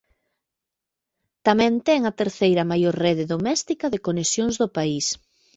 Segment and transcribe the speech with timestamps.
[1.47, 5.05] Tamén ten a terceira maior rede doméstica de conexións do país.